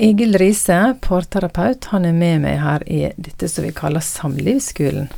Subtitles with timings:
[0.00, 5.10] Egil Riise, parterapeut, han er med meg her i dette som vi kaller Samlivsskolen.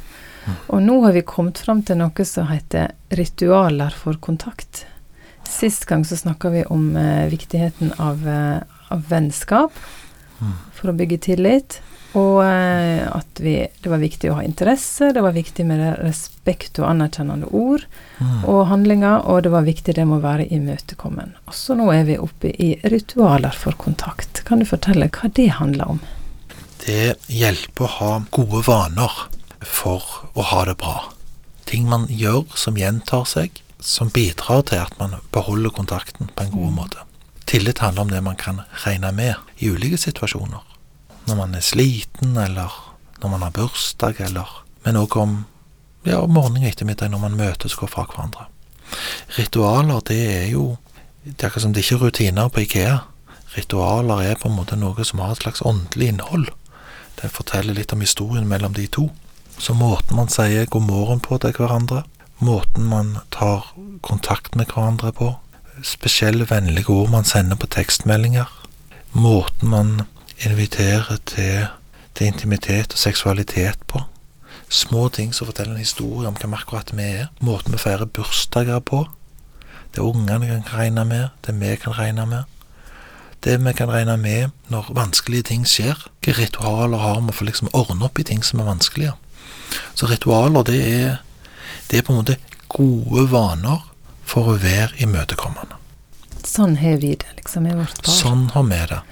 [0.75, 4.83] Og nå har vi kommet fram til noe som heter ritualer for kontakt.
[5.47, 8.59] Sist gang så snakka vi om eh, viktigheten av, eh,
[8.91, 9.79] av vennskap
[10.75, 11.79] for å bygge tillit.
[12.19, 16.81] Og eh, at vi, det var viktig å ha interesse, det var viktig med respekt
[16.83, 17.87] og anerkjennende ord
[18.47, 21.33] og handlinger, og det var viktig det må være imøtekommen.
[21.49, 24.43] Og så nå er vi oppe i ritualer for kontakt.
[24.49, 26.03] Kan du fortelle hva det handler om?
[26.85, 29.19] Det hjelper å ha gode vaner
[29.63, 30.03] for
[30.35, 31.13] å ha det bra.
[31.71, 36.55] Ting man gjør som gjentar seg, som bidrar til at man beholder kontakten på en
[36.55, 37.07] god måte.
[37.47, 40.72] Tillit handler om det man kan regne med i ulike situasjoner.
[41.27, 42.73] Når man er sliten, eller
[43.23, 44.49] når man har bursdag, eller
[44.85, 45.35] Men òg om
[46.03, 48.49] ja, morgenen og ettermiddag når man møtes og går fra hverandre.
[49.39, 50.77] Ritualer, det er jo
[51.23, 52.97] Det er akkurat som det ikke er rutiner på Ikea.
[53.57, 56.49] Ritualer er på en måte noe som har et slags åndelig innhold.
[57.21, 59.05] Det forteller litt om historien mellom de to.
[59.55, 62.03] Så måten man sier god morgen på til hverandre,
[62.43, 63.69] måten man tar
[64.03, 65.29] kontakt med hverandre på,
[65.87, 68.51] spesielle vennlige ord man sender på tekstmeldinger,
[69.13, 69.93] måten man
[70.47, 71.67] inviterer til,
[72.15, 74.03] til intimitet og seksualitet på,
[74.69, 78.81] små ting som forteller en historie om hvem akkurat vi er, måten vi feirer bursdager
[78.81, 79.05] på,
[79.93, 82.43] det ungene kan regne med, det vi kan regne med,
[83.45, 87.69] det vi kan regne med når vanskelige ting skjer, hvilke ritualer har vi for liksom
[87.73, 89.13] å ordne opp i ting som er vanskelige.
[89.95, 91.17] Så ritualer, det er,
[91.91, 92.39] det er på en måte
[92.73, 93.83] gode vaner
[94.25, 95.77] for å være imøtekommende.
[96.47, 98.15] Sånn har vi det, liksom, i vårt par.
[98.15, 99.03] Sånn har vi det.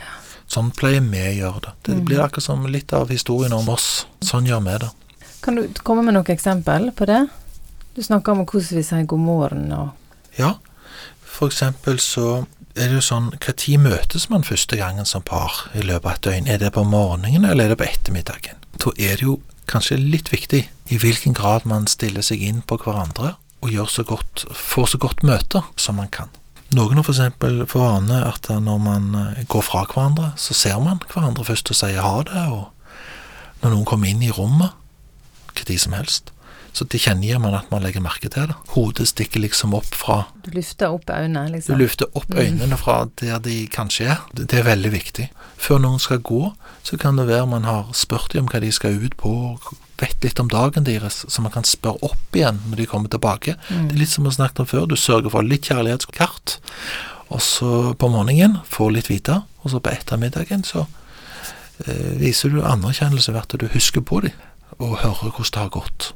[0.51, 1.73] Sånn pleier vi å gjøre det.
[1.87, 4.07] Det blir akkurat som litt av historien om oss.
[4.27, 4.91] Sånn gjør vi det.
[5.45, 7.21] Kan du komme med noen eksempel på det?
[7.95, 10.57] Du snakker om hvordan vi sier god morgen og Ja,
[11.27, 15.83] for eksempel så er det jo sånn tid møtes man første gangen som par i
[15.83, 16.51] løpet av et døgn?
[16.51, 18.59] Er det på morgenen, eller er det på ettermiddagen?
[18.79, 22.79] Da er det jo kanskje litt viktig i hvilken grad man stiller seg inn på
[22.83, 26.31] hverandre og gjør så godt, får så godt møte som man kan.
[26.77, 27.23] Noen har f.eks.
[27.71, 31.79] for vane at når man eh, går fra hverandre, så ser man hverandre først og
[31.81, 34.77] sier ha det, og når noen kommer inn i rommet,
[35.51, 36.31] hva tid som helst,
[36.73, 38.57] så tilkjennegir man at man legger merke til det.
[38.77, 41.75] Hodet stikker liksom opp fra Du lufter opp øynene, liksom?
[41.75, 44.23] Du lufter opp øynene fra der de kanskje er.
[44.33, 45.27] Det er veldig viktig.
[45.59, 46.53] Før noen skal gå,
[46.87, 49.35] så kan det være man har spurt dem om hva de skal ut på,
[50.01, 53.57] vet litt om dagen deres, så man kan spørre opp igjen når de kommer tilbake.
[53.69, 56.59] Det er litt som vi snakket om før, du sørger for litt kjærlighetskart,
[57.31, 60.87] og så på morgenen får litt vite, og så på ettermiddagen så
[61.87, 64.35] eh, viser du anerkjennelse ved at du husker på dem,
[64.81, 66.13] og hører hvordan det har gått.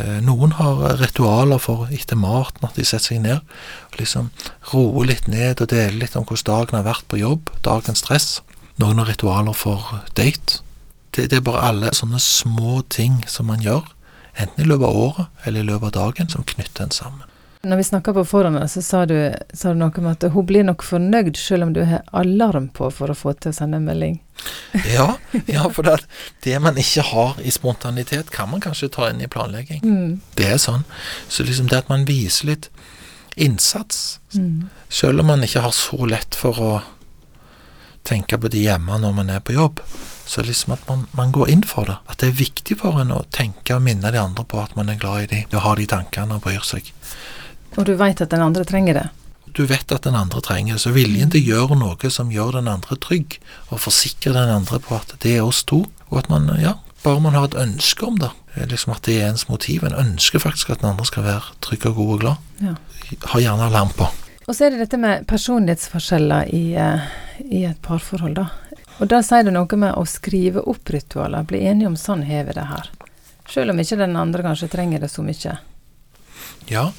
[0.00, 3.40] Eh, Noen har ritualer for etter maten at de setter seg ned
[3.90, 4.30] og liksom
[4.72, 8.28] roer litt ned og deler litt om hvordan dagen har vært på jobb, dagens stress.
[8.80, 10.62] Noen har ritualer for date.
[11.10, 13.88] Det, det er bare alle sånne små ting som man gjør,
[14.36, 17.26] enten i løpet av året eller i løpet av dagen, som knytter en sammen.
[17.62, 19.16] Når vi snakka på forhånd, så sa du,
[19.52, 22.88] sa du noe om at hun blir nok fornøyd selv om du har alarm på
[22.88, 24.20] for å få til å sende en melding.
[24.94, 25.18] Ja,
[25.50, 25.98] ja for det,
[26.46, 29.82] det man ikke har i spontanitet, kan man kanskje ta inn i planlegging.
[30.38, 30.86] Det er sånn.
[31.28, 32.70] Så liksom det at man viser litt
[33.36, 34.20] innsats,
[34.88, 36.72] selv om man ikke har så lett for å
[38.04, 39.80] tenke på det hjemme når man er på jobb,
[40.26, 41.96] så liksom at man, man går inn for det.
[42.08, 44.88] At det er viktig for en å tenke og minne de andre på at man
[44.92, 46.92] er glad i dem, og har de tankene og bryr seg.
[47.76, 49.06] Og du veit at den andre trenger det.
[49.54, 52.60] Du vet at den andre trenger det, så viljen til å gjøre noe som gjør
[52.60, 53.40] den andre trygg,
[53.70, 57.22] og forsikre den andre på at det er oss to, og at man, ja, bare
[57.24, 58.30] man har et ønske om det,
[58.70, 61.86] liksom at det er ens motiv, en ønsker faktisk at den andre skal være trygg
[61.90, 62.74] og god og glad, Ja.
[63.34, 64.06] har gjerne alarm på.
[64.50, 67.10] Og så er det dette med personlighetsforskjeller i, eh,
[67.54, 68.48] i et parforhold, da.
[68.98, 72.48] Og da sier du noe med å skrive opp ritualer, bli enige om sånn har
[72.48, 72.88] vi det her.
[73.46, 75.54] Selv om ikke den andre kanskje trenger det så mye.
[76.66, 76.92] Ja,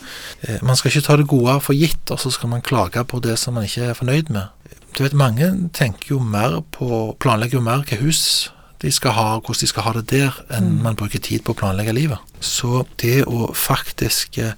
[0.47, 3.19] eh, man skal ikke ta det gode for gitt, og så skal man klage på
[3.19, 4.47] det som man ikke er fornøyd med.
[4.95, 8.49] Du vet, mange tenker jo mer på, planlegger jo mer hva hus
[8.81, 11.59] de skal ha, hvordan de skal ha det der, enn man bruker tid på å
[11.59, 12.31] planlegge livet.
[12.41, 14.55] Så det å faktisk eh,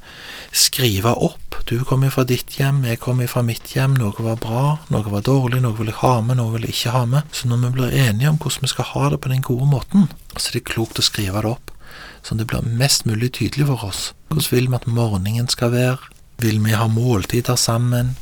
[0.51, 3.93] skrive opp Du kommer fra ditt hjem, jeg kommer fra mitt hjem.
[3.95, 6.95] Noe var bra, noe var dårlig, noe vil jeg ha med, noe vil jeg ikke
[6.97, 7.29] ha med.
[7.31, 10.09] Så når vi blir enige om hvordan vi skal ha det på den gode måten,
[10.35, 11.71] så er det klokt å skrive det opp
[12.23, 14.03] sånn det blir mest mulig tydelig for oss.
[14.31, 16.11] Hvordan vil vi at morgenen skal være?
[16.41, 18.15] Vil vi ha måltider sammen?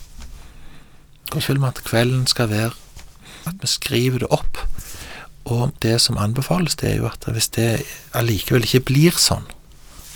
[1.29, 2.73] Hvordan vil vi at kvelden skal være?
[3.49, 4.59] At vi skriver det opp.
[5.51, 7.69] Og det som anbefales, det er jo at hvis det
[8.17, 9.47] allikevel ikke blir sånn,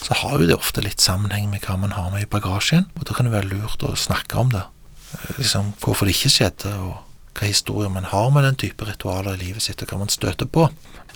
[0.05, 3.07] så har jo det ofte litt sammenheng med hva man har med i bagasjen, og
[3.07, 4.61] da kan det være lurt å snakke om det.
[5.15, 7.01] Eh, Liksom hvorfor det ikke skjedde, og
[7.35, 10.47] hva historier man har med den type ritualer i livet sitt, og hva man støter
[10.47, 10.69] på.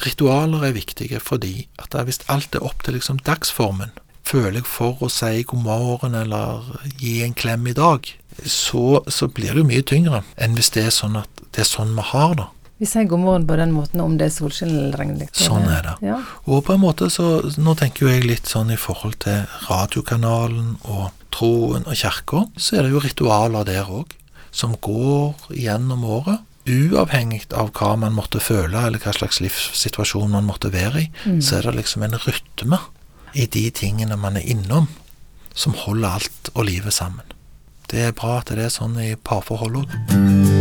[0.04, 3.94] Ritualer er viktige fordi at hvis alt er opp til liksom dagsformen,
[4.30, 6.66] føler jeg for å si god morgen eller
[7.02, 8.06] gi en klem i dag,
[8.46, 11.70] så, så blir det jo mye tyngre enn hvis det er sånn at det er
[11.70, 12.48] sånn vi har det.
[12.80, 15.18] Vi sier god morgen på den måten om det er solskinn eller regn.
[15.36, 15.96] Sånn er det.
[16.08, 16.20] Ja.
[16.48, 20.78] Og på en måte så Nå tenker jo jeg litt sånn i forhold til radiokanalen
[20.88, 24.16] og troen og kirka, så er det jo ritualer der òg,
[24.52, 26.40] som går gjennom året.
[26.70, 31.42] Uavhengig av hva man måtte føle, eller hva slags livssituasjon man måtte være i, Mm.
[31.42, 32.80] så er det liksom en rytme
[33.36, 34.88] i de tingene man er innom,
[35.54, 37.26] som holder alt og livet sammen.
[37.90, 40.59] Det er bra at det er sånn i parforhold òg.